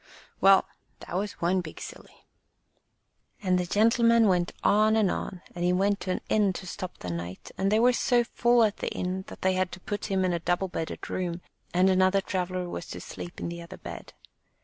Well, 0.41 0.65
that 1.01 1.15
was 1.15 1.33
one 1.33 1.61
big 1.61 1.79
silly. 1.79 2.25
And 3.43 3.59
the 3.59 3.67
gentleman 3.67 4.27
went 4.27 4.51
on 4.63 4.95
and 4.95 5.11
on, 5.11 5.43
and 5.53 5.63
he 5.63 5.73
went 5.73 5.99
to 5.99 6.09
an 6.09 6.21
inn 6.27 6.53
to 6.53 6.65
stop 6.65 6.97
the 6.97 7.11
night, 7.11 7.51
and 7.55 7.71
they 7.71 7.79
were 7.79 7.93
so 7.93 8.23
full 8.23 8.63
at 8.63 8.77
the 8.77 8.89
inn 8.89 9.25
that 9.27 9.43
they 9.43 9.53
had 9.53 9.71
to 9.73 9.79
put 9.81 10.05
him 10.05 10.25
in 10.25 10.33
a 10.33 10.39
double 10.39 10.69
bedded 10.69 11.07
room, 11.07 11.41
and 11.71 11.87
another 11.87 12.19
traveller 12.19 12.67
was 12.67 12.85
82 12.85 12.87
THE 12.87 12.89
TREASURE 12.89 12.99
CHEST 12.99 13.07
to 13.07 13.13
sleep 13.13 13.39
in 13.41 13.49
the 13.49 13.61
other 13.61 13.77
bed. 13.77 14.13